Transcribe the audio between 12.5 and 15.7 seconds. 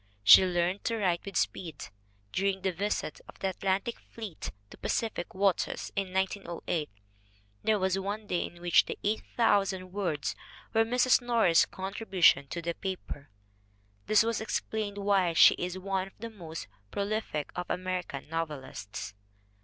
the paper." This may explain why she